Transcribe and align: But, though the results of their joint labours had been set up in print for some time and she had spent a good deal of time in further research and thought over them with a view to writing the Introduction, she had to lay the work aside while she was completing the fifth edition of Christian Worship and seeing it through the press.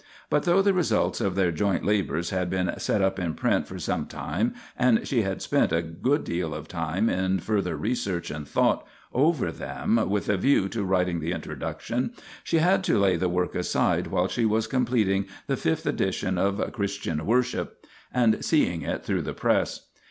But, 0.31 0.45
though 0.45 0.63
the 0.63 0.73
results 0.73 1.21
of 1.21 1.35
their 1.35 1.51
joint 1.51 1.85
labours 1.85 2.31
had 2.31 2.49
been 2.49 2.73
set 2.79 3.03
up 3.03 3.19
in 3.19 3.35
print 3.35 3.67
for 3.67 3.77
some 3.77 4.07
time 4.07 4.55
and 4.75 5.07
she 5.07 5.21
had 5.21 5.43
spent 5.43 5.71
a 5.71 5.83
good 5.83 6.23
deal 6.23 6.55
of 6.55 6.67
time 6.67 7.07
in 7.07 7.37
further 7.37 7.77
research 7.77 8.31
and 8.31 8.47
thought 8.47 8.83
over 9.13 9.51
them 9.51 10.09
with 10.09 10.27
a 10.27 10.37
view 10.37 10.67
to 10.69 10.83
writing 10.83 11.19
the 11.19 11.31
Introduction, 11.33 12.15
she 12.43 12.57
had 12.57 12.83
to 12.85 12.97
lay 12.97 13.15
the 13.15 13.29
work 13.29 13.53
aside 13.53 14.07
while 14.07 14.27
she 14.27 14.43
was 14.43 14.65
completing 14.65 15.27
the 15.45 15.55
fifth 15.55 15.85
edition 15.85 16.39
of 16.39 16.73
Christian 16.73 17.23
Worship 17.27 17.85
and 18.11 18.43
seeing 18.43 18.81
it 18.81 19.05
through 19.05 19.21
the 19.21 19.35
press. 19.35 19.89